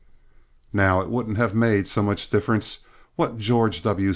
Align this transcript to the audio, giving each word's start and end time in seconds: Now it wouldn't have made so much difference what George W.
Now 0.73 0.99
it 1.01 1.09
wouldn't 1.11 1.37
have 1.37 1.53
made 1.53 1.87
so 1.87 2.01
much 2.01 2.31
difference 2.31 2.79
what 3.17 3.37
George 3.37 3.83
W. 3.83 4.09